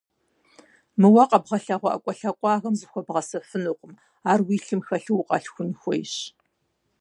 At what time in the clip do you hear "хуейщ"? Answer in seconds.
5.79-6.13